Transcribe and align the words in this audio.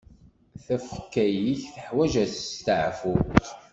Tafekka-ik 0.65 1.61
teḥwaǧ 1.73 2.13
asteɛfu. 2.23 3.13